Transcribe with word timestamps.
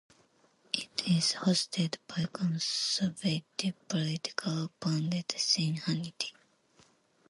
It 0.73 0.89
is 1.07 1.33
hosted 1.33 1.97
by 2.07 2.25
conservative 2.33 3.75
political 3.87 4.71
pundit 4.79 5.35
Sean 5.37 5.75
Hannity. 5.75 6.31